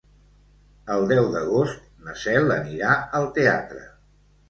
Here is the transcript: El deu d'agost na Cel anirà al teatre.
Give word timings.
El 0.95 1.05
deu 1.11 1.27
d'agost 1.35 1.85
na 2.09 2.17
Cel 2.25 2.53
anirà 2.59 2.99
al 3.23 3.33
teatre. 3.41 3.89